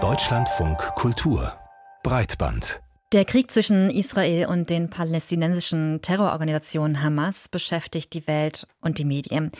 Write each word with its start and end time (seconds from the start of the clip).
Deutschlandfunk 0.00 0.78
Kultur 0.94 1.52
Breitband 2.04 2.80
der 3.12 3.24
Krieg 3.24 3.50
zwischen 3.50 3.90
Israel 3.90 4.46
und 4.46 4.70
den 4.70 4.90
palästinensischen 4.90 6.00
Terrororganisationen 6.02 7.02
Hamas 7.02 7.48
beschäftigt 7.48 8.12
die 8.12 8.28
Welt 8.28 8.68
und 8.82 8.98
die 8.98 9.04
Medien. 9.06 9.50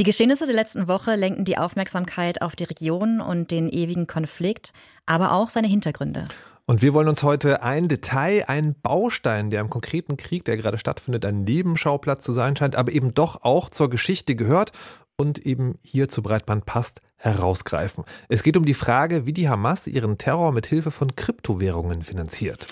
Die 0.00 0.04
Geschehnisse 0.04 0.46
der 0.46 0.54
letzten 0.54 0.88
Woche 0.88 1.14
lenken 1.14 1.44
die 1.44 1.58
Aufmerksamkeit 1.58 2.42
auf 2.42 2.56
die 2.56 2.64
Region 2.64 3.20
und 3.20 3.50
den 3.50 3.68
ewigen 3.68 4.06
Konflikt, 4.06 4.72
aber 5.06 5.32
auch 5.32 5.50
seine 5.50 5.68
Hintergründe. 5.68 6.26
Und 6.66 6.80
wir 6.80 6.94
wollen 6.94 7.08
uns 7.08 7.22
heute 7.22 7.62
ein 7.62 7.88
Detail, 7.88 8.46
einen 8.48 8.74
Baustein, 8.80 9.50
der 9.50 9.60
im 9.60 9.68
konkreten 9.68 10.16
Krieg, 10.16 10.46
der 10.46 10.56
gerade 10.56 10.78
stattfindet, 10.78 11.26
ein 11.26 11.44
Nebenschauplatz 11.44 12.24
zu 12.24 12.32
sein 12.32 12.56
scheint, 12.56 12.74
aber 12.74 12.90
eben 12.90 13.12
doch 13.12 13.44
auch 13.44 13.68
zur 13.68 13.90
Geschichte 13.90 14.34
gehört 14.34 14.72
und 15.16 15.44
eben 15.46 15.78
hier 15.82 16.08
zu 16.08 16.22
Breitband 16.22 16.64
passt, 16.64 17.00
herausgreifen. 17.24 18.04
Es 18.28 18.42
geht 18.42 18.56
um 18.56 18.64
die 18.64 18.74
Frage, 18.74 19.26
wie 19.26 19.32
die 19.32 19.48
Hamas 19.48 19.86
ihren 19.86 20.18
Terror 20.18 20.52
mit 20.52 20.66
Hilfe 20.66 20.90
von 20.90 21.16
Kryptowährungen 21.16 22.02
finanziert. 22.02 22.66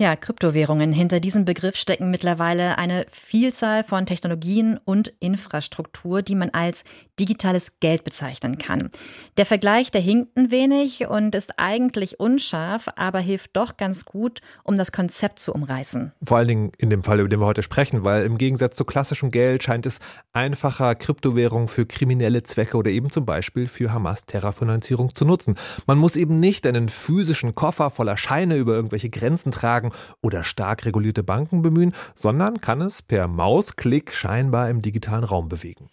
Ja, 0.00 0.14
Kryptowährungen. 0.14 0.92
Hinter 0.92 1.18
diesem 1.18 1.44
Begriff 1.44 1.74
stecken 1.74 2.12
mittlerweile 2.12 2.78
eine 2.78 3.04
Vielzahl 3.10 3.82
von 3.82 4.06
Technologien 4.06 4.78
und 4.84 5.12
Infrastruktur, 5.18 6.22
die 6.22 6.36
man 6.36 6.50
als 6.50 6.84
digitales 7.18 7.80
Geld 7.80 8.04
bezeichnen 8.04 8.58
kann. 8.58 8.90
Der 9.38 9.44
Vergleich, 9.44 9.90
der 9.90 10.00
hinkt 10.00 10.36
ein 10.36 10.52
wenig 10.52 11.08
und 11.08 11.34
ist 11.34 11.58
eigentlich 11.58 12.20
unscharf, 12.20 12.88
aber 12.94 13.18
hilft 13.18 13.56
doch 13.56 13.76
ganz 13.76 14.04
gut, 14.04 14.40
um 14.62 14.78
das 14.78 14.92
Konzept 14.92 15.40
zu 15.40 15.52
umreißen. 15.52 16.12
Vor 16.22 16.36
allen 16.36 16.48
Dingen 16.48 16.72
in 16.78 16.90
dem 16.90 17.02
Fall, 17.02 17.18
über 17.18 17.28
den 17.28 17.40
wir 17.40 17.46
heute 17.46 17.64
sprechen, 17.64 18.04
weil 18.04 18.24
im 18.24 18.38
Gegensatz 18.38 18.76
zu 18.76 18.84
klassischem 18.84 19.32
Geld 19.32 19.64
scheint 19.64 19.84
es 19.84 19.98
einfacher, 20.32 20.94
Kryptowährungen 20.94 21.66
für 21.66 21.86
kriminelle 21.86 22.44
Zwecke 22.44 22.76
oder 22.76 22.92
eben 22.92 23.10
zum 23.10 23.26
Beispiel 23.26 23.66
für 23.66 23.92
Hamas-Terrorfinanzierung 23.98 25.14
zu 25.14 25.24
nutzen. 25.24 25.56
Man 25.86 25.98
muss 25.98 26.16
eben 26.16 26.40
nicht 26.40 26.66
einen 26.66 26.88
physischen 26.88 27.54
Koffer 27.54 27.90
voller 27.90 28.16
Scheine 28.16 28.56
über 28.56 28.74
irgendwelche 28.74 29.10
Grenzen 29.10 29.50
tragen 29.50 29.92
oder 30.22 30.44
stark 30.44 30.84
regulierte 30.86 31.22
Banken 31.22 31.62
bemühen, 31.62 31.92
sondern 32.14 32.60
kann 32.60 32.80
es 32.80 33.02
per 33.02 33.28
Mausklick 33.28 34.14
scheinbar 34.14 34.70
im 34.70 34.80
digitalen 34.82 35.24
Raum 35.24 35.48
bewegen. 35.48 35.88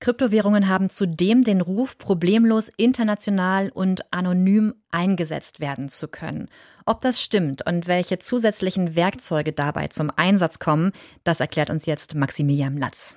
Kryptowährungen 0.00 0.68
haben 0.68 0.90
zudem 0.90 1.44
den 1.44 1.60
Ruf, 1.60 1.96
problemlos 1.96 2.68
international 2.76 3.70
und 3.70 4.12
anonym 4.12 4.74
eingesetzt 4.90 5.60
werden 5.60 5.88
zu 5.88 6.08
können. 6.08 6.48
Ob 6.84 7.00
das 7.00 7.22
stimmt 7.22 7.66
und 7.66 7.86
welche 7.86 8.18
zusätzlichen 8.18 8.96
Werkzeuge 8.96 9.52
dabei 9.52 9.88
zum 9.88 10.10
Einsatz 10.14 10.58
kommen, 10.58 10.92
das 11.22 11.40
erklärt 11.40 11.70
uns 11.70 11.86
jetzt 11.86 12.14
Maximilian 12.14 12.76
Latz. 12.76 13.16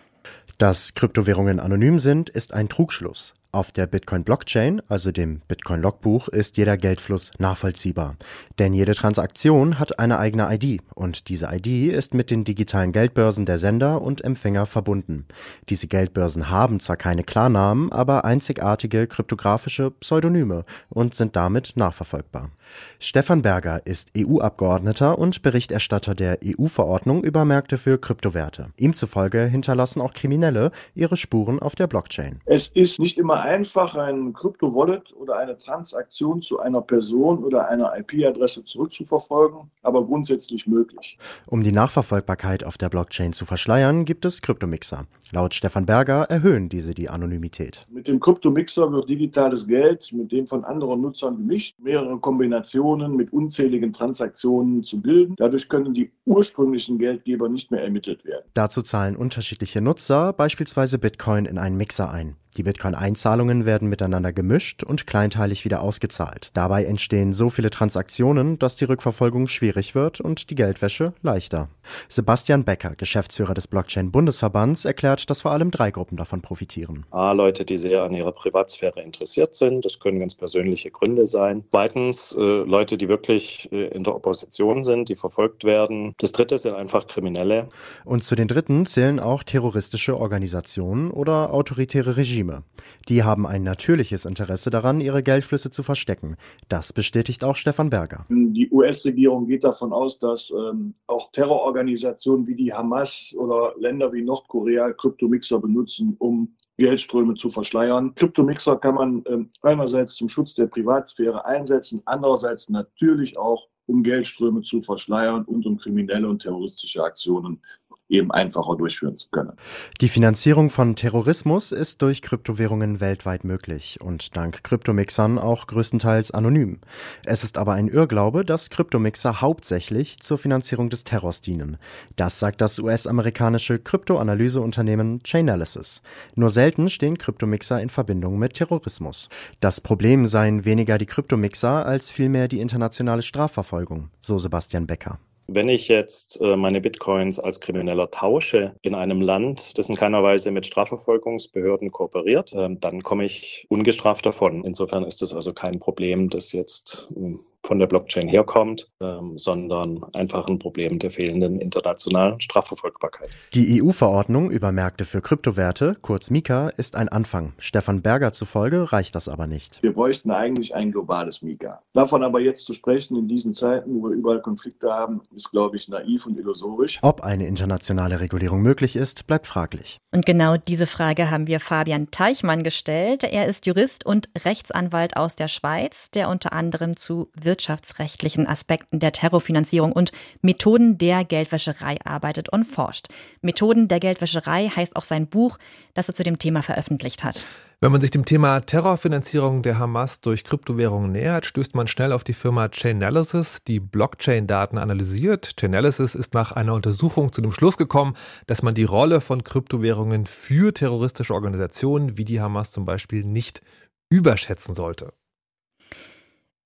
Dass 0.58 0.94
Kryptowährungen 0.94 1.60
anonym 1.60 2.00
sind, 2.00 2.30
ist 2.30 2.54
ein 2.54 2.70
Trugschluss. 2.70 3.34
Auf 3.54 3.72
der 3.72 3.88
Bitcoin-Blockchain, 3.88 4.82
also 4.90 5.12
dem 5.12 5.42
Bitcoin-Logbuch, 5.48 6.28
ist 6.28 6.58
jeder 6.58 6.76
Geldfluss 6.76 7.32
nachvollziehbar. 7.38 8.18
Denn 8.60 8.74
jede 8.74 8.94
Transaktion 8.94 9.80
hat 9.80 10.00
eine 10.00 10.20
eigene 10.20 10.54
ID 10.54 10.82
und 10.94 11.30
diese 11.30 11.48
ID 11.54 11.94
ist 11.94 12.14
mit 12.14 12.30
den 12.30 12.44
digitalen 12.44 12.92
Geldbörsen 12.92 13.46
der 13.46 13.58
Sender 13.58 14.02
und 14.02 14.22
Empfänger 14.22 14.66
verbunden. 14.66 15.26
Diese 15.70 15.88
Geldbörsen 15.88 16.50
haben 16.50 16.82
zwar 16.82 16.98
keine 16.98 17.24
Klarnamen, 17.24 17.90
aber 17.92 18.26
einzigartige 18.26 19.08
kryptografische 19.08 19.92
Pseudonyme 19.92 20.66
und 20.90 21.16
sind 21.16 21.38
damit 21.38 21.74
nachverfolgbar. 21.76 22.52
Stefan 23.00 23.42
Berger 23.44 23.86
ist 23.86 24.12
EU-Abgeordneter 24.18 25.18
und 25.18 25.42
Berichterstatter 25.42 26.16
der 26.16 26.40
EU-Verordnung 26.44 27.24
über 27.24 27.46
Märkte 27.46 27.78
für 27.78 27.98
Kryptowerte. 27.98 28.72
Ihm 28.76 28.94
zufolge 28.94 29.46
hinterlassen 29.46 30.02
auch 30.02 30.14
Kriminelle 30.14 30.72
ihre 30.96 31.16
Spuren 31.16 31.60
auf 31.60 31.76
der 31.76 31.88
Blockchain. 31.88 32.42
Es 32.46 32.68
ist 32.68 33.00
nicht 33.00 33.18
immer 33.18 33.37
einfach, 33.42 33.96
ein 33.96 34.34
Krypto-Wallet 34.34 35.14
oder 35.14 35.38
eine 35.38 35.58
Transaktion 35.58 36.42
zu 36.42 36.60
einer 36.60 36.82
Person 36.82 37.44
oder 37.44 37.68
einer 37.68 37.94
IP-Adresse 37.98 38.64
zurückzuverfolgen, 38.66 39.72
aber 39.82 40.06
grundsätzlich 40.06 40.68
möglich. 40.68 41.18
Um 41.48 41.64
die 41.64 41.72
Nachverfolgbarkeit 41.72 42.64
auf 42.64 42.78
der 42.78 42.90
Blockchain 42.90 43.34
zu 43.34 43.46
verschleiern, 43.46 44.06
gibt 44.06 44.26
es 44.26 44.42
Kryptomixer. 44.42 45.06
Laut 45.34 45.54
Stefan 45.54 45.86
Berger 45.86 46.24
erhöhen 46.30 46.70
diese 46.70 46.94
die 46.94 47.10
Anonymität. 47.10 47.86
Mit 47.90 48.08
dem 48.08 48.20
Kryptomixer 48.20 48.90
wird 48.94 49.10
digitales 49.10 49.68
Geld 49.68 50.14
mit 50.14 50.32
dem 50.32 50.48
von 50.48 50.64
anderen 50.64 51.02
Nutzern 51.02 51.36
gemischt, 51.36 51.76
mehrere 51.80 52.18
Kombinationen 52.20 53.16
mit 53.16 53.34
unzähligen 53.34 53.92
Transaktionen 53.92 54.84
zu 54.84 55.02
bilden. 55.02 55.36
Dadurch 55.38 55.68
können 55.68 55.94
die 55.94 56.12
ursprünglichen 56.26 56.98
Geldgeber 56.98 57.50
nicht 57.50 57.72
mehr 57.72 57.84
ermittelt 57.84 58.24
werden. 58.24 58.46
Dazu 58.54 58.82
zahlen 58.82 59.18
unterschiedliche 59.18 59.82
Nutzer 59.82 60.32
beispielsweise 60.32 60.98
Bitcoin 60.98 61.46
in 61.46 61.58
einen 61.58 61.76
Mixer 61.76 62.10
ein. 62.10 62.38
Die 62.58 62.64
Bitcoin-Einzahlungen 62.64 63.66
werden 63.66 63.88
miteinander 63.88 64.34
gemischt 64.34 64.84
und 64.84 65.06
kleinteilig 65.06 65.64
wieder 65.64 65.82
ausgezahlt. 65.82 66.50
Dabei 66.56 66.86
entstehen 66.86 67.34
so 67.34 67.52
viele 67.52 67.70
Transaktionen, 67.70 68.58
dass 68.58 68.76
die 68.76 68.86
Rückverfolgung 68.86 69.48
schwierig 69.48 69.94
wird 69.94 70.20
und 70.20 70.50
die 70.50 70.56
Geldwäsche 70.56 71.14
leichter. 71.22 71.70
Sebastian 72.10 72.64
Becker, 72.64 72.96
Geschäftsführer 72.96 73.54
des 73.54 73.68
Blockchain-Bundesverbands, 73.68 74.86
erklärt, 74.86 75.30
dass 75.30 75.42
vor 75.42 75.52
allem 75.52 75.72
drei 75.72 75.92
Gruppen 75.92 76.18
davon 76.18 76.42
profitieren. 76.42 77.06
A, 77.12 77.32
Leute, 77.32 77.66
die 77.66 77.78
sehr 77.78 78.04
an 78.04 78.14
ihrer 78.14 78.32
Privatsphäre 78.32 79.02
interessiert 79.02 79.56
sind. 79.56 79.86
Das 79.86 80.00
können 80.00 80.20
ganz 80.20 80.36
persönliche 80.36 80.92
Gründe 80.92 81.28
sein. 81.28 81.64
Zweitens, 81.72 82.36
äh, 82.38 82.42
Leute, 82.42 82.98
die 82.98 83.08
wirklich 83.08 83.72
äh, 83.72 83.88
in 83.88 84.04
der 84.04 84.16
Opposition 84.16 84.84
sind, 84.84 85.10
die 85.10 85.16
verfolgt 85.16 85.64
werden. 85.64 86.14
Das 86.20 86.32
dritte 86.32 86.58
sind 86.58 86.76
einfach 86.76 87.08
Kriminelle. 87.08 87.70
Und 88.06 88.24
zu 88.24 88.36
den 88.36 88.48
dritten 88.48 88.86
zählen 88.86 89.20
auch 89.20 89.44
terroristische 89.44 90.20
Organisationen 90.20 91.12
oder 91.12 91.54
autoritäre 91.54 92.18
Regime. 92.18 92.64
Die 93.10 93.24
haben 93.24 93.46
ein 93.46 93.64
natürliches 93.64 94.26
Interesse 94.26 94.70
daran, 94.70 95.02
ihre 95.02 95.24
Geldflüsse 95.24 95.72
zu 95.72 95.84
verstecken. 95.84 96.36
Das 96.70 96.94
bestätigt 96.94 97.44
auch 97.44 97.56
Stefan 97.56 97.90
Berger. 97.90 98.26
Die 98.30 98.70
US-Regierung 98.72 99.48
geht 99.48 99.64
davon 99.64 99.94
aus, 99.94 100.20
dass 100.20 100.52
ähm, 100.52 100.94
auch 101.08 101.32
Terrororganisationen 101.32 101.77
wie 101.86 102.56
die 102.56 102.74
Hamas 102.74 103.34
oder 103.36 103.74
Länder 103.78 104.12
wie 104.12 104.22
Nordkorea 104.22 104.92
Kryptomixer 104.94 105.60
benutzen, 105.60 106.16
um 106.20 106.56
Geldströme 106.78 107.34
zu 107.34 107.50
verschleiern. 107.50 108.14
Kryptomixer 108.16 108.78
kann 108.78 108.96
man 108.96 109.24
ähm, 109.28 109.50
einerseits 109.62 110.16
zum 110.16 110.30
Schutz 110.30 110.54
der 110.54 110.68
Privatsphäre 110.68 111.46
einsetzen, 111.46 112.02
andererseits 112.06 112.70
natürlich 112.70 113.38
auch 113.38 113.68
um 113.88 114.04
Geldströme 114.04 114.62
zu 114.62 114.82
verschleiern 114.82 115.44
und 115.46 115.66
um 115.66 115.78
kriminelle 115.78 116.28
und 116.28 116.42
terroristische 116.42 117.04
Aktionen 117.04 117.62
eben 118.10 118.32
einfacher 118.32 118.76
durchführen 118.78 119.16
zu 119.16 119.30
können. 119.30 119.54
Die 120.02 120.10
Finanzierung 120.10 120.70
von 120.70 120.96
Terrorismus 120.96 121.72
ist 121.72 122.02
durch 122.02 122.22
Kryptowährungen 122.22 123.00
weltweit 123.00 123.44
möglich 123.44 124.00
und 124.02 124.36
dank 124.36 124.64
Kryptomixern 124.64 125.38
auch 125.38 125.68
größtenteils 125.68 126.32
anonym. 126.32 126.80
Es 127.26 127.44
ist 127.44 127.58
aber 127.58 127.74
ein 127.74 127.88
Irrglaube, 127.88 128.44
dass 128.44 128.70
Kryptomixer 128.70 129.42
hauptsächlich 129.42 130.20
zur 130.20 130.38
Finanzierung 130.38 130.90
des 130.90 131.04
Terrors 131.04 131.42
dienen. 131.42 131.78
Das 132.16 132.40
sagt 132.40 132.62
das 132.62 132.80
US-amerikanische 132.80 133.80
Kryptoanalyseunternehmen 133.80 135.22
Chainalysis. 135.24 136.02
Nur 136.36 136.50
selten 136.50 136.90
stehen 136.90 137.18
Kryptomixer 137.18 137.82
in 137.82 137.90
Verbindung 137.90 138.40
mit 138.40 138.54
Terrorismus. 138.54 139.30
Das 139.60 139.82
Problem 139.82 140.26
seien 140.26 140.66
weniger 140.66 140.98
die 140.98 141.06
Kryptomixer 141.06 141.86
als 141.86 142.10
vielmehr 142.10 142.48
die 142.48 142.60
internationale 142.60 143.22
Strafverfolgung, 143.22 144.10
so 144.20 144.38
Sebastian 144.38 144.88
Becker. 144.88 145.20
Wenn 145.50 145.70
ich 145.70 145.88
jetzt 145.88 146.42
äh, 146.42 146.58
meine 146.58 146.82
Bitcoins 146.82 147.40
als 147.40 147.62
Krimineller 147.62 148.12
tausche 148.12 148.76
in 148.82 148.94
einem 148.94 149.22
Land, 149.22 149.78
das 149.78 149.88
in 149.88 149.96
keiner 149.96 150.22
Weise 150.22 150.52
mit 150.52 150.68
Strafverfolgungsbehörden 150.68 151.92
kooperiert, 151.92 152.54
äh, 152.54 152.68
dann 152.80 153.02
komme 153.02 153.24
ich 153.24 153.66
ungestraft 153.70 154.26
davon. 154.26 154.66
Insofern 154.66 155.04
ist 155.04 155.22
es 155.22 155.34
also 155.34 155.54
kein 155.54 155.80
Problem, 155.80 156.30
das 156.30 156.52
jetzt 156.52 157.10
äh, 157.16 157.36
von 157.68 157.80
der 157.80 157.88
Blockchain 157.88 158.28
herkommt, 158.30 158.90
ähm, 159.02 159.38
sondern 159.38 160.04
einfach 160.14 160.48
ein 160.48 160.58
Problem 160.58 161.00
der 161.00 161.12
fehlenden 161.12 161.60
internationalen 161.60 162.40
Strafverfolgbarkeit. 162.40 163.30
Die 163.54 163.82
EU-Verordnung 163.82 164.50
über 164.50 164.72
Märkte 164.72 165.06
für 165.06 165.22
Kryptowerte, 165.22 165.98
kurz 166.02 166.32
MiCA, 166.32 166.70
ist 166.70 166.96
ein 166.96 167.10
Anfang. 167.10 167.54
Stefan 167.60 168.02
Berger 168.02 168.32
zufolge 168.32 168.92
reicht 168.94 169.16
das 169.16 169.28
aber 169.28 169.48
nicht. 169.48 169.84
Wir 169.84 169.94
bräuchten 169.94 170.32
eigentlich 170.32 170.74
ein 170.74 170.92
globales 170.92 171.42
MiCA. 171.42 171.82
Davon 171.94 172.24
aber 172.24 172.40
jetzt 172.40 172.66
zu 172.66 172.74
sprechen 172.74 173.18
in 173.18 173.28
diesen 173.28 173.54
Zeiten, 173.54 173.94
wo 173.96 174.10
wir 174.10 174.16
überall 174.16 174.42
Konflikte 174.42 174.90
haben, 174.90 175.22
ist, 175.36 175.52
glaube 175.52 175.76
ich, 175.76 175.90
naiv 175.90 176.26
und 176.26 176.38
illusorisch. 176.38 177.00
Ob 177.02 177.22
eine 177.22 177.48
internationale 177.48 178.22
Regulierung 178.22 178.62
möglich 178.62 178.96
ist, 178.96 179.28
bleibt 179.28 179.46
fraglich. 179.46 179.98
Und 180.14 180.26
genau 180.26 180.56
diese 180.56 180.88
Frage 180.88 181.30
haben 181.30 181.48
wir 181.48 181.60
Fabian 181.60 182.12
Teichmann 182.12 182.64
gestellt. 182.64 183.26
Er 183.26 183.46
ist 183.48 183.66
Jurist 183.66 184.06
und 184.06 184.30
Rechtsanwalt 184.46 185.18
aus 185.18 185.36
der 185.36 185.50
Schweiz, 185.50 186.10
der 186.12 186.30
unter 186.30 186.54
anderem 186.54 186.96
zu 186.96 187.30
Wirtschaft 187.36 187.57
wirtschaftsrechtlichen 187.58 188.46
Aspekten 188.46 189.00
der 189.00 189.12
Terrorfinanzierung 189.12 189.92
und 189.92 190.12
Methoden 190.42 191.00
der 191.00 191.26
Geldwäscherei 191.26 191.98
arbeitet 192.04 192.50
und 192.50 192.66
forscht. 192.66 193.08
Methoden 193.42 193.88
der 193.88 194.00
Geldwäscherei 194.00 194.70
heißt 194.70 194.96
auch 194.96 195.04
sein 195.04 195.28
Buch, 195.28 195.58
das 195.96 196.08
er 196.08 196.14
zu 196.14 196.24
dem 196.24 196.38
Thema 196.38 196.62
veröffentlicht 196.62 197.24
hat. 197.24 197.46
Wenn 197.80 197.92
man 197.92 198.02
sich 198.02 198.12
dem 198.12 198.26
Thema 198.26 198.60
Terrorfinanzierung 198.62 199.62
der 199.62 199.80
Hamas 199.80 200.22
durch 200.22 200.44
Kryptowährungen 200.44 201.12
nähert, 201.12 201.46
stößt 201.46 201.76
man 201.76 201.88
schnell 201.88 202.12
auf 202.12 202.24
die 202.24 202.34
Firma 202.34 202.70
Chainalysis, 202.70 203.64
die 203.68 203.80
Blockchain-Daten 203.80 204.78
analysiert. 204.78 205.56
Chainalysis 205.60 206.16
ist 206.16 206.34
nach 206.34 206.52
einer 206.52 206.74
Untersuchung 206.74 207.32
zu 207.32 207.42
dem 207.42 207.52
Schluss 207.52 207.78
gekommen, 207.78 208.16
dass 208.48 208.64
man 208.64 208.74
die 208.74 208.84
Rolle 208.84 209.22
von 209.22 209.44
Kryptowährungen 209.44 210.26
für 210.26 210.74
terroristische 210.74 211.34
Organisationen 211.34 212.18
wie 212.18 212.26
die 212.26 212.42
Hamas 212.42 212.72
zum 212.72 212.86
Beispiel 212.86 213.24
nicht 213.24 213.62
überschätzen 214.10 214.74
sollte. 214.74 215.14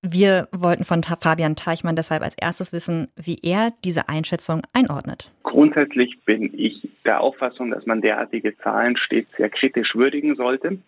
Wir 0.03 0.47
wollten 0.51 0.83
von 0.83 1.03
Fabian 1.03 1.55
Teichmann 1.55 1.95
deshalb 1.95 2.23
als 2.23 2.35
erstes 2.35 2.73
wissen, 2.73 3.09
wie 3.15 3.37
er 3.43 3.71
diese 3.83 4.09
Einschätzung 4.09 4.63
einordnet. 4.73 5.31
Grundsätzlich 5.43 6.19
bin 6.25 6.51
ich 6.57 6.89
der 7.05 7.21
Auffassung, 7.21 7.69
dass 7.69 7.85
man 7.85 8.01
derartige 8.01 8.57
Zahlen 8.57 8.97
stets 8.97 9.29
sehr 9.37 9.49
kritisch 9.49 9.93
würdigen 9.93 10.35
sollte. 10.35 10.79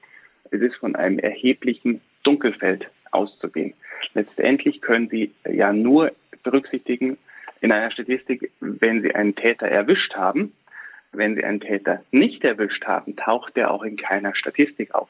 Es 0.49 0.61
ist 0.61 0.75
von 0.77 0.95
einem 0.95 1.19
erheblichen 1.19 2.01
Dunkelfeld 2.23 2.87
auszugehen. 3.11 3.75
Letztendlich 4.15 4.81
können 4.81 5.09
Sie 5.09 5.31
ja 5.47 5.71
nur 5.71 6.11
berücksichtigen 6.41 7.17
in 7.61 7.71
einer 7.71 7.91
Statistik, 7.91 8.51
wenn 8.61 9.03
Sie 9.03 9.13
einen 9.13 9.35
Täter 9.35 9.67
erwischt 9.67 10.15
haben. 10.15 10.53
Wenn 11.11 11.35
Sie 11.35 11.43
einen 11.43 11.59
Täter 11.59 12.01
nicht 12.09 12.43
erwischt 12.43 12.85
haben, 12.85 13.15
taucht 13.15 13.57
er 13.57 13.69
auch 13.69 13.83
in 13.83 13.95
keiner 13.95 14.33
Statistik 14.33 14.95
auf. 14.95 15.09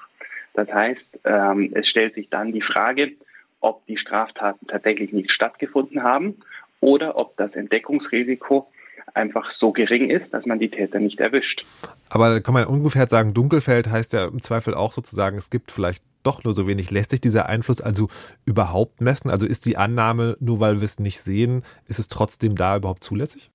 Das 0.54 0.70
heißt, 0.70 1.06
ähm, 1.24 1.72
es 1.74 1.88
stellt 1.88 2.16
sich 2.16 2.30
dann 2.30 2.52
die 2.52 2.62
Frage, 2.62 3.14
ob 3.64 3.86
die 3.88 3.98
Straftaten 3.98 4.68
tatsächlich 4.68 5.14
nicht 5.14 5.32
stattgefunden 5.32 6.04
haben 6.04 6.36
oder 6.82 7.18
ob 7.18 7.38
das 7.38 7.54
Entdeckungsrisiko 7.54 8.68
einfach 9.14 9.52
so 9.60 9.72
gering 9.72 10.10
ist, 10.10 10.34
dass 10.34 10.46
man 10.46 10.60
die 10.60 10.70
Täter 10.70 11.00
nicht 11.00 11.20
erwischt. 11.20 11.62
Aber 12.10 12.30
da 12.30 12.40
kann 12.40 12.54
man 12.54 12.66
ungefähr 12.66 13.08
sagen, 13.08 13.34
Dunkelfeld 13.34 13.90
heißt 13.90 14.14
ja 14.14 14.26
im 14.26 14.42
Zweifel 14.42 14.74
auch 14.74 14.92
sozusagen, 14.92 15.38
es 15.38 15.50
gibt 15.50 15.72
vielleicht 15.72 16.04
doch 16.24 16.44
nur 16.44 16.54
so 16.54 16.68
wenig. 16.68 16.92
Lässt 16.92 17.12
sich 17.12 17.22
dieser 17.22 17.48
Einfluss 17.48 17.82
also 17.82 18.10
überhaupt 18.46 19.02
messen? 19.02 19.30
Also 19.30 19.46
ist 19.46 19.66
die 19.66 19.78
Annahme, 19.78 20.38
nur 20.40 20.60
weil 20.60 20.76
wir 20.76 20.84
es 20.84 21.00
nicht 21.00 21.20
sehen, 21.20 21.64
ist 21.88 22.00
es 22.00 22.08
trotzdem 22.08 22.56
da 22.56 22.78
überhaupt 22.78 23.04
zulässig? 23.04 23.52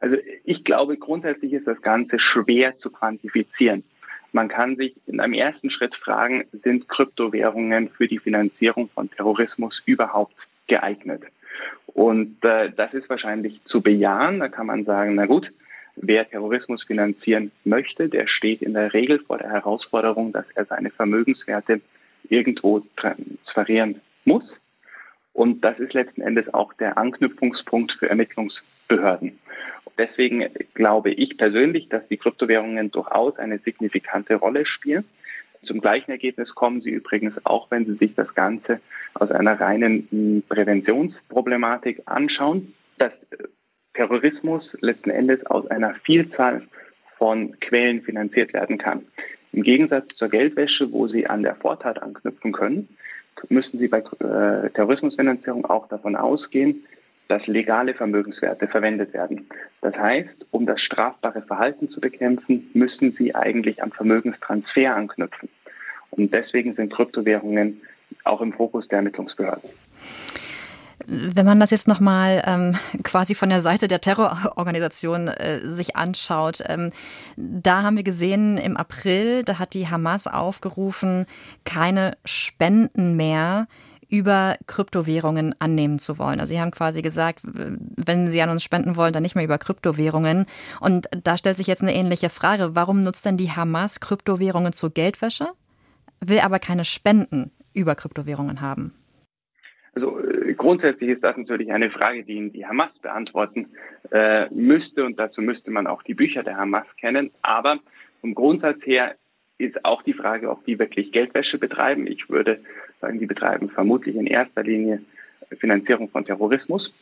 Also 0.00 0.16
ich 0.44 0.64
glaube, 0.64 0.96
grundsätzlich 0.96 1.52
ist 1.52 1.66
das 1.66 1.80
Ganze 1.82 2.18
schwer 2.18 2.78
zu 2.78 2.90
quantifizieren. 2.90 3.84
Man 4.32 4.48
kann 4.48 4.76
sich 4.76 4.94
in 5.06 5.20
einem 5.20 5.34
ersten 5.34 5.70
Schritt 5.70 5.94
fragen, 5.96 6.44
sind 6.52 6.88
Kryptowährungen 6.88 7.88
für 7.90 8.08
die 8.08 8.18
Finanzierung 8.18 8.88
von 8.90 9.10
Terrorismus 9.10 9.80
überhaupt 9.86 10.34
geeignet? 10.66 11.22
Und 11.86 12.44
äh, 12.44 12.70
das 12.70 12.92
ist 12.94 13.08
wahrscheinlich 13.08 13.60
zu 13.64 13.80
bejahen. 13.80 14.40
Da 14.40 14.48
kann 14.48 14.66
man 14.66 14.84
sagen, 14.84 15.14
na 15.14 15.26
gut, 15.26 15.50
wer 15.96 16.28
Terrorismus 16.28 16.82
finanzieren 16.84 17.50
möchte, 17.64 18.08
der 18.08 18.28
steht 18.28 18.62
in 18.62 18.74
der 18.74 18.92
Regel 18.92 19.18
vor 19.20 19.38
der 19.38 19.50
Herausforderung, 19.50 20.32
dass 20.32 20.46
er 20.54 20.66
seine 20.66 20.90
Vermögenswerte 20.90 21.80
irgendwo 22.28 22.80
transferieren 22.96 24.00
muss. 24.24 24.44
Und 25.32 25.62
das 25.62 25.78
ist 25.78 25.94
letzten 25.94 26.20
Endes 26.20 26.52
auch 26.52 26.72
der 26.74 26.98
Anknüpfungspunkt 26.98 27.92
für 27.92 28.08
Ermittlungsbehörden. 28.08 29.38
Deswegen 29.98 30.48
glaube 30.74 31.10
ich 31.10 31.36
persönlich, 31.36 31.88
dass 31.88 32.06
die 32.08 32.16
Kryptowährungen 32.16 32.90
durchaus 32.92 33.36
eine 33.36 33.58
signifikante 33.58 34.36
Rolle 34.36 34.64
spielen. 34.64 35.04
Zum 35.66 35.80
gleichen 35.80 36.12
Ergebnis 36.12 36.54
kommen 36.54 36.82
sie 36.82 36.90
übrigens 36.90 37.34
auch, 37.44 37.68
wenn 37.70 37.84
Sie 37.84 37.94
sich 37.94 38.14
das 38.14 38.32
Ganze 38.34 38.80
aus 39.14 39.32
einer 39.32 39.60
reinen 39.60 40.06
hm, 40.10 40.42
Präventionsproblematik 40.48 42.02
anschauen, 42.06 42.74
dass 42.98 43.12
äh, 43.30 43.48
Terrorismus 43.94 44.64
letzten 44.80 45.10
Endes 45.10 45.44
aus 45.46 45.66
einer 45.66 45.94
Vielzahl 46.04 46.62
von 47.16 47.58
Quellen 47.58 48.02
finanziert 48.02 48.52
werden 48.52 48.78
kann. 48.78 49.06
Im 49.52 49.64
Gegensatz 49.64 50.06
zur 50.16 50.28
Geldwäsche, 50.28 50.92
wo 50.92 51.08
Sie 51.08 51.26
an 51.26 51.42
der 51.42 51.56
Vortat 51.56 52.00
anknüpfen 52.00 52.52
können, 52.52 52.88
müssen 53.48 53.78
Sie 53.78 53.88
bei 53.88 53.98
äh, 53.98 54.70
Terrorismusfinanzierung 54.70 55.64
auch 55.64 55.88
davon 55.88 56.14
ausgehen, 56.14 56.84
dass 57.28 57.46
legale 57.46 57.94
Vermögenswerte 57.94 58.68
verwendet 58.68 59.12
werden. 59.12 59.48
Das 59.82 59.94
heißt, 59.94 60.46
um 60.50 60.66
das 60.66 60.80
strafbare 60.80 61.42
Verhalten 61.42 61.90
zu 61.90 62.00
bekämpfen, 62.00 62.70
müssen 62.72 63.14
sie 63.18 63.34
eigentlich 63.34 63.82
am 63.82 63.92
Vermögenstransfer 63.92 64.96
anknüpfen. 64.96 65.48
Und 66.10 66.32
deswegen 66.32 66.74
sind 66.74 66.92
Kryptowährungen 66.92 67.82
auch 68.24 68.40
im 68.40 68.52
Fokus 68.54 68.88
der 68.88 68.98
Ermittlungsbehörden. 68.98 69.68
Wenn 71.06 71.46
man 71.46 71.60
das 71.60 71.70
jetzt 71.70 71.88
nochmal 71.88 72.42
ähm, 72.46 72.76
quasi 73.02 73.34
von 73.34 73.48
der 73.48 73.60
Seite 73.60 73.88
der 73.88 74.00
Terrororganisation 74.00 75.28
äh, 75.28 75.60
sich 75.60 75.96
anschaut, 75.96 76.62
ähm, 76.66 76.90
da 77.36 77.82
haben 77.82 77.96
wir 77.96 78.02
gesehen 78.02 78.58
im 78.58 78.76
April, 78.76 79.42
da 79.44 79.58
hat 79.58 79.74
die 79.74 79.88
Hamas 79.88 80.26
aufgerufen, 80.26 81.26
keine 81.64 82.16
Spenden 82.24 83.16
mehr 83.16 83.68
über 84.08 84.56
Kryptowährungen 84.66 85.54
annehmen 85.58 85.98
zu 85.98 86.18
wollen. 86.18 86.40
Also 86.40 86.52
Sie 86.52 86.60
haben 86.60 86.70
quasi 86.70 87.02
gesagt, 87.02 87.40
wenn 87.44 88.30
Sie 88.30 88.40
an 88.42 88.50
uns 88.50 88.62
spenden 88.62 88.96
wollen, 88.96 89.12
dann 89.12 89.22
nicht 89.22 89.34
mehr 89.34 89.44
über 89.44 89.58
Kryptowährungen. 89.58 90.46
Und 90.80 91.08
da 91.24 91.36
stellt 91.36 91.56
sich 91.56 91.66
jetzt 91.66 91.82
eine 91.82 91.94
ähnliche 91.94 92.30
Frage. 92.30 92.70
Warum 92.74 93.02
nutzt 93.02 93.26
denn 93.26 93.36
die 93.36 93.50
Hamas 93.50 94.00
Kryptowährungen 94.00 94.72
zur 94.72 94.90
Geldwäsche, 94.90 95.48
will 96.20 96.40
aber 96.40 96.58
keine 96.58 96.84
Spenden 96.84 97.50
über 97.74 97.94
Kryptowährungen 97.94 98.60
haben? 98.60 98.94
Also 99.94 100.20
äh, 100.20 100.54
grundsätzlich 100.54 101.10
ist 101.10 101.24
das 101.24 101.36
natürlich 101.36 101.72
eine 101.72 101.90
Frage, 101.90 102.24
die 102.24 102.50
die 102.50 102.66
Hamas 102.66 102.90
beantworten 103.02 103.68
äh, 104.10 104.48
müsste 104.50 105.04
und 105.04 105.18
dazu 105.18 105.40
müsste 105.42 105.70
man 105.70 105.86
auch 105.86 106.02
die 106.02 106.14
Bücher 106.14 106.42
der 106.42 106.56
Hamas 106.56 106.86
kennen. 107.00 107.30
Aber 107.42 107.78
vom 108.20 108.34
Grundsatz 108.34 108.78
her 108.84 109.16
ist 109.58 109.84
auch 109.84 110.02
die 110.02 110.12
Frage, 110.12 110.50
ob 110.50 110.64
die 110.64 110.78
wirklich 110.78 111.12
Geldwäsche 111.12 111.58
betreiben. 111.58 112.06
Ich 112.06 112.30
würde 112.30 112.60
sagen, 113.00 113.18
die 113.18 113.26
betreiben 113.26 113.68
vermutlich 113.68 114.16
in 114.16 114.26
erster 114.26 114.62
Linie 114.62 115.02
Finanzierung 115.58 116.08
von 116.08 116.24
Terrorismus. 116.24 116.92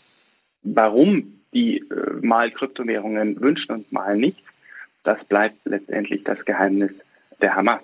Warum 0.63 1.41
die 1.53 1.79
äh, 1.79 2.27
mal 2.27 2.51
Kryptowährungen 2.51 3.41
wünschen 3.41 3.73
und 3.73 3.93
mal 3.93 4.17
nicht, 4.17 4.43
das 5.05 5.23
bleibt 5.25 5.59
letztendlich 5.65 6.25
das 6.25 6.45
Geheimnis 6.45 6.93
der 7.41 7.55
Hamas. 7.55 7.83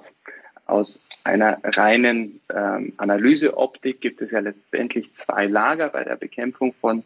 Aus 0.66 0.88
einer 1.24 1.58
reinen 1.62 2.40
ähm, 2.52 2.92
Analyseoptik 2.96 4.00
gibt 4.00 4.20
es 4.20 4.30
ja 4.30 4.40
letztendlich 4.40 5.08
zwei 5.24 5.46
Lager 5.46 5.90
bei 5.90 6.02
der 6.02 6.16
Bekämpfung 6.16 6.74
von 6.80 7.04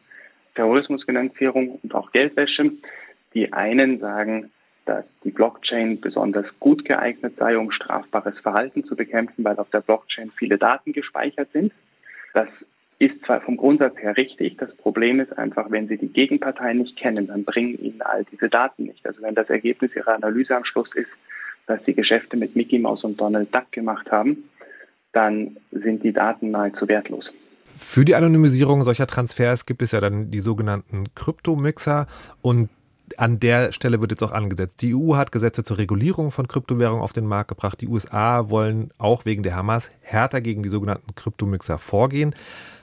Terrorismusfinanzierung 0.55 1.79
und 1.83 1.95
auch 1.95 2.13
Geldwäsche. 2.13 2.73
Die 3.35 3.53
einen 3.53 4.01
sagen, 4.01 4.51
dass 4.87 5.05
die 5.25 5.31
Blockchain 5.31 6.01
besonders 6.01 6.47
gut 6.61 6.85
geeignet 6.85 7.35
sei, 7.39 7.59
um 7.59 7.71
strafbares 7.71 8.39
Verhalten 8.39 8.85
zu 8.85 8.97
bekämpfen, 8.97 9.45
weil 9.45 9.57
auf 9.57 9.69
der 9.71 9.81
Blockchain 9.81 10.31
viele 10.37 10.59
Daten 10.59 10.93
gespeichert 10.93 11.51
sind. 11.53 11.73
Das 12.33 12.49
ist 12.99 13.15
zwar 13.27 13.41
vom 13.43 13.57
Grundsatz 13.57 13.97
her 13.99 14.17
richtig, 14.17 14.57
das 14.57 14.75
Problem 14.77 15.21
ist 15.21 15.37
einfach, 15.37 15.71
wenn 15.71 15.89
Sie 15.89 15.99
die 15.99 16.09
Gegenpartei 16.09 16.73
nicht 16.73 16.97
kennen, 16.97 17.27
dann 17.27 17.45
bringen 17.45 17.79
Ihnen 17.79 18.01
all 18.01 18.25
diese 18.25 18.49
Daten 18.49 18.85
nicht. 18.85 19.05
Also 19.07 19.21
wenn 19.23 19.35
das 19.35 19.51
Ergebnis 19.51 19.95
Ihrer 19.95 20.15
Analyse 20.15 20.57
am 20.57 20.65
Schluss 20.65 20.89
ist, 20.95 21.11
dass 21.67 21.85
Sie 21.85 21.93
Geschäfte 21.93 22.37
mit 22.37 22.57
Mickey 22.57 22.79
Mouse 22.79 23.05
und 23.05 23.21
Donald 23.21 23.55
Duck 23.55 23.71
gemacht 23.73 24.11
haben, 24.11 24.49
dann 25.13 25.57
sind 25.73 26.05
die 26.05 26.13
Daten 26.13 26.51
nahezu 26.51 26.89
wertlos. 26.89 27.27
Für 27.75 28.05
die 28.07 28.15
Anonymisierung 28.15 28.83
solcher 28.83 29.07
Transfers 29.07 29.67
gibt 29.67 29.83
es 29.83 29.93
ja 29.93 30.01
dann 30.01 30.31
die 30.31 30.39
sogenannten 30.39 31.05
Kryptomixer 31.15 32.07
und 32.41 32.71
an 33.17 33.39
der 33.41 33.73
Stelle 33.73 34.01
wird 34.01 34.13
jetzt 34.13 34.23
auch 34.23 34.33
angesetzt. 34.33 34.83
Die 34.83 34.95
EU 34.95 35.17
hat 35.17 35.33
Gesetze 35.33 35.65
zur 35.65 35.79
Regulierung 35.79 36.31
von 36.31 36.49
Kryptowährungen 36.49 37.03
auf 37.03 37.13
den 37.13 37.27
Markt 37.27 37.49
gebracht. 37.49 37.81
Die 37.81 37.89
USA 37.89 38.49
wollen 38.51 38.91
auch 38.99 39.25
wegen 39.25 39.43
der 39.43 39.57
Hamas 39.57 39.91
härter 40.01 40.41
gegen 40.41 40.63
die 40.63 40.69
sogenannten 40.69 41.15
Kryptomixer 41.15 41.79
vorgehen. 41.79 42.35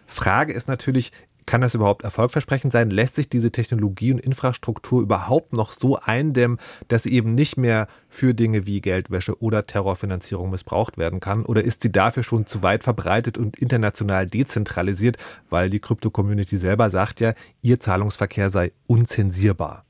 Frage 0.05 0.53
ist 0.53 0.67
natürlich, 0.67 1.11
kann 1.45 1.61
das 1.61 1.75
überhaupt 1.75 2.03
erfolgversprechend 2.03 2.71
sein? 2.71 2.89
Lässt 2.89 3.15
sich 3.15 3.29
diese 3.29 3.51
Technologie 3.51 4.13
und 4.13 4.19
Infrastruktur 4.19 5.01
überhaupt 5.01 5.53
noch 5.53 5.71
so 5.71 5.97
eindämmen, 5.97 6.57
dass 6.87 7.03
sie 7.03 7.13
eben 7.13 7.35
nicht 7.35 7.57
mehr 7.57 7.87
für 8.09 8.33
Dinge 8.33 8.65
wie 8.65 8.81
Geldwäsche 8.81 9.41
oder 9.41 9.65
Terrorfinanzierung 9.65 10.49
missbraucht 10.49 10.97
werden 10.97 11.19
kann? 11.19 11.45
Oder 11.45 11.63
ist 11.63 11.81
sie 11.81 11.91
dafür 11.91 12.23
schon 12.23 12.45
zu 12.45 12.63
weit 12.63 12.83
verbreitet 12.83 13.37
und 13.37 13.57
international 13.57 14.25
dezentralisiert, 14.25 15.17
weil 15.49 15.69
die 15.69 15.79
Krypto-Community 15.79 16.57
selber 16.57 16.89
sagt 16.89 17.19
ja, 17.19 17.33
ihr 17.61 17.79
Zahlungsverkehr 17.79 18.49
sei 18.49 18.71
unzensierbar? 18.87 19.85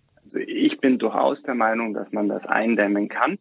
Bin 0.84 1.00
durchaus 1.00 1.42
der 1.44 1.56
Meinung, 1.56 1.94
dass 1.94 2.12
man 2.12 2.28
das 2.28 2.46
eindämmen 2.46 3.08
kann. 3.08 3.40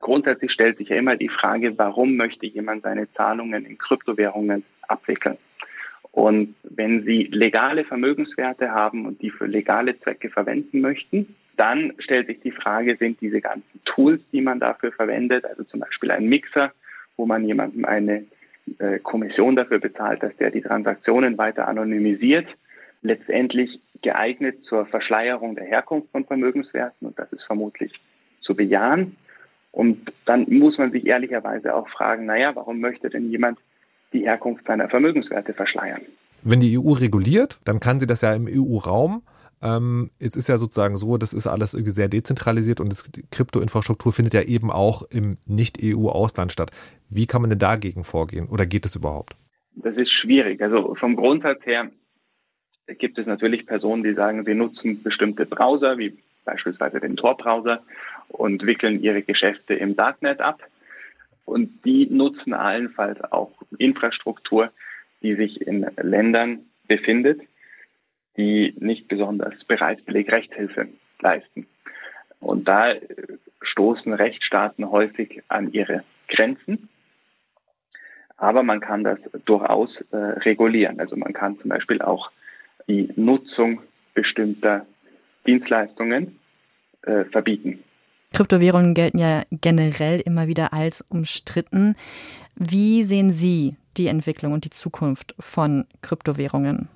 Grundsätzlich 0.00 0.50
stellt 0.50 0.76
sich 0.76 0.88
ja 0.88 0.96
immer 0.96 1.14
die 1.14 1.28
Frage, 1.28 1.78
warum 1.78 2.16
möchte 2.16 2.46
jemand 2.46 2.82
seine 2.82 3.10
Zahlungen 3.12 3.64
in 3.64 3.78
Kryptowährungen 3.78 4.64
abwickeln? 4.88 5.38
Und 6.10 6.56
wenn 6.64 7.04
Sie 7.04 7.28
legale 7.30 7.84
Vermögenswerte 7.84 8.72
haben 8.72 9.06
und 9.06 9.22
die 9.22 9.30
für 9.30 9.46
legale 9.46 9.96
Zwecke 10.00 10.30
verwenden 10.30 10.80
möchten, 10.80 11.36
dann 11.56 11.92
stellt 12.00 12.26
sich 12.26 12.40
die 12.40 12.50
Frage, 12.50 12.96
sind 12.96 13.20
diese 13.20 13.40
ganzen 13.40 13.80
Tools, 13.84 14.20
die 14.32 14.40
man 14.40 14.58
dafür 14.58 14.90
verwendet, 14.90 15.44
also 15.44 15.62
zum 15.62 15.78
Beispiel 15.78 16.10
ein 16.10 16.26
Mixer, 16.26 16.72
wo 17.16 17.24
man 17.24 17.44
jemandem 17.44 17.84
eine 17.84 18.24
äh, 18.80 18.98
Kommission 18.98 19.54
dafür 19.54 19.78
bezahlt, 19.78 20.24
dass 20.24 20.36
der 20.38 20.50
die 20.50 20.62
Transaktionen 20.62 21.38
weiter 21.38 21.68
anonymisiert, 21.68 22.48
letztendlich 23.02 23.80
geeignet 24.02 24.64
zur 24.68 24.86
Verschleierung 24.86 25.54
der 25.54 25.64
Herkunft 25.64 26.10
von 26.10 26.24
Vermögenswerten 26.24 27.08
und 27.08 27.18
das 27.18 27.32
ist 27.32 27.42
vermutlich 27.44 27.92
zu 28.42 28.54
bejahen. 28.54 29.16
Und 29.72 30.12
dann 30.24 30.46
muss 30.48 30.78
man 30.78 30.92
sich 30.92 31.06
ehrlicherweise 31.06 31.74
auch 31.74 31.88
fragen, 31.88 32.26
naja, 32.26 32.54
warum 32.56 32.80
möchte 32.80 33.10
denn 33.10 33.30
jemand 33.30 33.58
die 34.12 34.20
Herkunft 34.20 34.66
seiner 34.66 34.88
Vermögenswerte 34.88 35.52
verschleiern? 35.52 36.02
Wenn 36.42 36.60
die 36.60 36.78
EU 36.78 36.92
reguliert, 36.92 37.60
dann 37.64 37.80
kann 37.80 38.00
sie 38.00 38.06
das 38.06 38.22
ja 38.22 38.34
im 38.34 38.48
EU-Raum. 38.48 39.22
Ähm, 39.60 40.10
jetzt 40.20 40.36
ist 40.36 40.48
ja 40.48 40.56
sozusagen 40.56 40.96
so, 40.96 41.18
das 41.18 41.32
ist 41.32 41.46
alles 41.46 41.74
irgendwie 41.74 41.92
sehr 41.92 42.08
dezentralisiert 42.08 42.80
und 42.80 43.16
die 43.16 43.24
Kryptoinfrastruktur 43.30 44.12
findet 44.12 44.34
ja 44.34 44.42
eben 44.42 44.70
auch 44.70 45.02
im 45.10 45.36
Nicht-EU-Ausland 45.46 46.52
statt. 46.52 46.70
Wie 47.10 47.26
kann 47.26 47.40
man 47.40 47.50
denn 47.50 47.58
dagegen 47.58 48.04
vorgehen 48.04 48.48
oder 48.48 48.66
geht 48.66 48.86
es 48.86 48.94
überhaupt? 48.94 49.36
Das 49.74 49.96
ist 49.96 50.10
schwierig. 50.12 50.60
Also 50.62 50.94
vom 50.94 51.16
Grundsatz 51.16 51.64
her 51.66 51.90
gibt 52.98 53.18
es 53.18 53.26
natürlich 53.26 53.66
Personen, 53.66 54.02
die 54.02 54.14
sagen, 54.14 54.44
sie 54.44 54.54
nutzen 54.54 55.02
bestimmte 55.02 55.46
Browser, 55.46 55.98
wie 55.98 56.16
beispielsweise 56.44 57.00
den 57.00 57.16
Tor-Browser, 57.16 57.82
und 58.28 58.64
wickeln 58.66 59.02
ihre 59.02 59.22
Geschäfte 59.22 59.74
im 59.74 59.96
Darknet 59.96 60.40
ab. 60.40 60.62
Und 61.44 61.84
die 61.84 62.06
nutzen 62.10 62.52
allenfalls 62.52 63.20
auch 63.32 63.52
Infrastruktur, 63.78 64.70
die 65.22 65.34
sich 65.34 65.60
in 65.66 65.86
Ländern 65.96 66.60
befindet, 66.86 67.40
die 68.36 68.74
nicht 68.78 69.08
besonders 69.08 69.54
bereitwillig 69.64 70.30
Rechtshilfe 70.30 70.88
leisten. 71.20 71.66
Und 72.40 72.68
da 72.68 72.94
stoßen 73.62 74.12
Rechtsstaaten 74.12 74.90
häufig 74.90 75.42
an 75.48 75.72
ihre 75.72 76.04
Grenzen. 76.28 76.88
Aber 78.36 78.62
man 78.62 78.80
kann 78.80 79.02
das 79.02 79.18
durchaus 79.44 79.90
äh, 80.12 80.16
regulieren. 80.16 81.00
Also 81.00 81.16
man 81.16 81.32
kann 81.32 81.58
zum 81.58 81.70
Beispiel 81.70 82.00
auch 82.00 82.30
die 82.88 83.12
Nutzung 83.16 83.80
bestimmter 84.14 84.86
Dienstleistungen 85.46 86.38
äh, 87.02 87.24
verbieten. 87.26 87.84
Kryptowährungen 88.32 88.94
gelten 88.94 89.18
ja 89.18 89.42
generell 89.50 90.20
immer 90.20 90.48
wieder 90.48 90.72
als 90.72 91.04
umstritten. 91.08 91.96
Wie 92.56 93.04
sehen 93.04 93.32
Sie 93.32 93.76
die 93.96 94.08
Entwicklung 94.08 94.52
und 94.52 94.64
die 94.64 94.70
Zukunft 94.70 95.34
von 95.38 95.86
Kryptowährungen? 96.02 96.88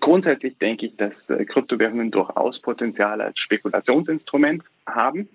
Grundsätzlich 0.00 0.58
denke 0.58 0.86
ich, 0.86 0.96
dass 0.96 1.12
äh, 1.28 1.44
Kryptowährungen 1.44 2.10
durchaus 2.10 2.60
Potenzial 2.60 3.20
als 3.20 3.38
Spekulationsinstrument 3.38 4.62
haben. 4.86 5.28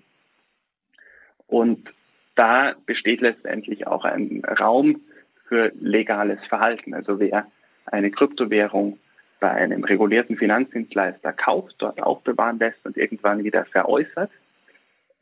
Und 1.46 1.88
da 2.36 2.74
besteht 2.86 3.20
letztendlich 3.20 3.86
auch 3.86 4.04
ein 4.04 4.42
Raum 4.44 5.00
für 5.48 5.72
legales 5.80 6.38
Verhalten. 6.48 6.94
Also 6.94 7.18
wer 7.18 7.50
eine 7.86 8.10
Kryptowährung 8.10 8.98
bei 9.40 9.50
einem 9.50 9.84
regulierten 9.84 10.36
Finanzdienstleister 10.36 11.32
kauft, 11.32 11.76
dort 11.78 12.02
aufbewahren 12.02 12.58
lässt 12.58 12.84
und 12.84 12.96
irgendwann 12.96 13.44
wieder 13.44 13.64
veräußert, 13.66 14.30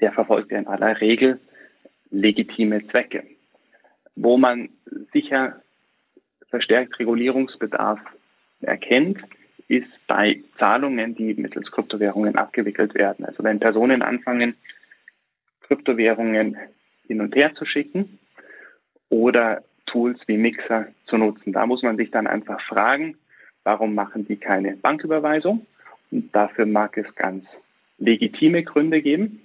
der 0.01 0.13
verfolgt 0.13 0.51
ja 0.51 0.59
in 0.59 0.67
aller 0.67 1.01
Regel 1.01 1.41
legitime 2.11 2.87
Zwecke. 2.89 3.25
Wo 4.15 4.39
man 4.39 4.71
sicher 5.13 5.61
verstärkt 6.49 6.99
Regulierungsbedarf 6.99 8.01
erkennt, 8.61 9.19
ist 9.69 9.89
bei 10.07 10.43
Zahlungen, 10.59 11.15
die 11.15 11.35
mittels 11.35 11.71
Kryptowährungen 11.71 12.37
abgewickelt 12.37 12.95
werden. 12.95 13.25
Also 13.25 13.43
wenn 13.43 13.59
Personen 13.59 14.03
anfangen, 14.03 14.55
Kryptowährungen 15.63 16.57
hin 17.09 17.21
und 17.21 17.35
her 17.35 17.55
zu 17.55 17.65
schicken 17.65 18.19
oder 19.09 19.63
Tools 19.87 20.19
wie 20.27 20.37
Mixer 20.37 20.89
zu 21.07 21.17
nutzen. 21.17 21.53
Da 21.53 21.67
muss 21.67 21.83
man 21.83 21.97
sich 21.97 22.11
dann 22.11 22.27
einfach 22.27 22.61
fragen, 22.63 23.17
warum 23.67 23.95
machen 23.95 24.27
die 24.27 24.37
keine 24.37 24.77
Banküberweisung? 24.77 25.67
Und 26.13 26.33
dafür 26.35 26.65
mag 26.67 26.97
es 26.97 27.13
ganz 27.17 27.45
legitime 27.99 28.63
Gründe 28.63 29.03
geben. 29.03 29.41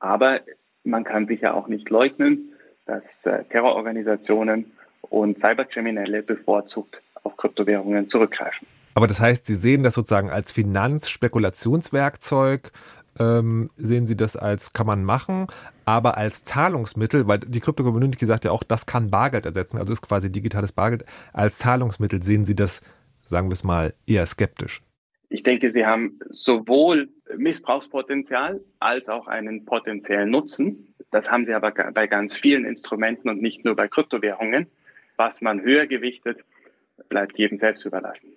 Aber 0.00 0.40
man 0.82 1.04
kann 1.04 1.28
sicher 1.28 1.54
auch 1.54 1.68
nicht 1.68 1.88
leugnen, 1.88 2.54
dass 2.86 3.04
äh, 3.22 3.44
Terrororganisationen 3.44 4.72
und 5.02 5.36
Cyberkriminelle 5.36 6.24
bevorzugt 6.24 7.00
auf 7.22 7.36
Kryptowährungen 7.36 8.10
zurückgreifen. 8.10 8.66
Aber 8.94 9.06
das 9.06 9.20
heißt, 9.20 9.46
Sie 9.46 9.54
sehen 9.54 9.84
das 9.84 9.94
sozusagen 9.94 10.30
als 10.30 10.50
Finanzspekulationswerkzeug, 10.50 12.72
ähm, 13.20 13.70
sehen 13.76 14.08
Sie 14.08 14.16
das 14.16 14.36
als, 14.36 14.72
kann 14.72 14.88
man 14.88 15.04
machen, 15.04 15.46
aber 15.84 16.18
als 16.18 16.42
Zahlungsmittel, 16.44 17.28
weil 17.28 17.38
die 17.38 17.60
Krypto-Community 17.60 18.26
sagt 18.26 18.44
ja 18.44 18.50
auch, 18.50 18.64
das 18.64 18.86
kann 18.86 19.08
Bargeld 19.10 19.46
ersetzen, 19.46 19.78
also 19.78 19.92
ist 19.92 20.02
quasi 20.02 20.32
digitales 20.32 20.72
Bargeld. 20.72 21.04
Als 21.32 21.58
Zahlungsmittel 21.58 22.24
sehen 22.24 22.44
Sie 22.44 22.56
das, 22.56 22.82
sagen 23.32 23.48
wir 23.48 23.54
es 23.54 23.64
mal, 23.64 23.94
eher 24.06 24.26
skeptisch. 24.26 24.82
Ich 25.30 25.42
denke, 25.42 25.70
Sie 25.70 25.86
haben 25.86 26.20
sowohl 26.28 27.08
Missbrauchspotenzial 27.36 28.60
als 28.78 29.08
auch 29.08 29.26
einen 29.26 29.64
potenziellen 29.64 30.30
Nutzen. 30.30 30.94
Das 31.10 31.30
haben 31.30 31.44
Sie 31.44 31.54
aber 31.54 31.70
bei 31.70 32.06
ganz 32.06 32.36
vielen 32.36 32.66
Instrumenten 32.66 33.30
und 33.30 33.40
nicht 33.40 33.64
nur 33.64 33.74
bei 33.74 33.88
Kryptowährungen. 33.88 34.66
Was 35.16 35.40
man 35.40 35.62
höher 35.62 35.86
gewichtet, 35.86 36.44
bleibt 37.08 37.38
jedem 37.38 37.56
selbst 37.56 37.86
überlassen. 37.86 38.34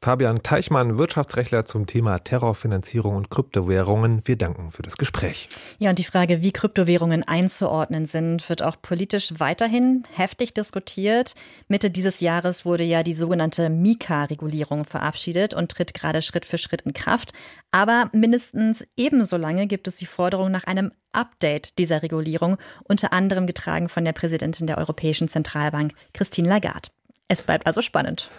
Fabian 0.00 0.42
Teichmann, 0.42 0.96
Wirtschaftsrechtler 0.96 1.64
zum 1.64 1.86
Thema 1.86 2.18
Terrorfinanzierung 2.18 3.16
und 3.16 3.30
Kryptowährungen. 3.30 4.22
Wir 4.24 4.36
danken 4.36 4.70
für 4.70 4.82
das 4.82 4.96
Gespräch. 4.96 5.48
Ja, 5.78 5.90
und 5.90 5.98
die 5.98 6.04
Frage, 6.04 6.40
wie 6.40 6.52
Kryptowährungen 6.52 7.26
einzuordnen 7.26 8.06
sind, 8.06 8.48
wird 8.48 8.62
auch 8.62 8.76
politisch 8.80 9.34
weiterhin 9.38 10.04
heftig 10.14 10.54
diskutiert. 10.54 11.34
Mitte 11.66 11.90
dieses 11.90 12.20
Jahres 12.20 12.64
wurde 12.64 12.84
ja 12.84 13.02
die 13.02 13.14
sogenannte 13.14 13.70
Mika-Regulierung 13.70 14.84
verabschiedet 14.84 15.52
und 15.52 15.72
tritt 15.72 15.94
gerade 15.94 16.22
Schritt 16.22 16.44
für 16.44 16.58
Schritt 16.58 16.82
in 16.82 16.92
Kraft. 16.92 17.32
Aber 17.72 18.08
mindestens 18.12 18.86
ebenso 18.96 19.36
lange 19.36 19.66
gibt 19.66 19.88
es 19.88 19.96
die 19.96 20.06
Forderung 20.06 20.50
nach 20.50 20.64
einem 20.64 20.92
Update 21.12 21.78
dieser 21.78 22.02
Regulierung, 22.02 22.56
unter 22.84 23.12
anderem 23.12 23.46
getragen 23.46 23.88
von 23.88 24.04
der 24.04 24.12
Präsidentin 24.12 24.66
der 24.66 24.78
Europäischen 24.78 25.28
Zentralbank, 25.28 25.92
Christine 26.14 26.48
Lagarde. 26.48 26.90
Es 27.26 27.42
bleibt 27.42 27.66
also 27.66 27.82
spannend. 27.82 28.30